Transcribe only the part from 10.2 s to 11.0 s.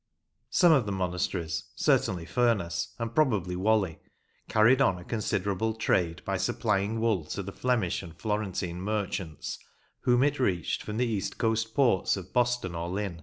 it reached from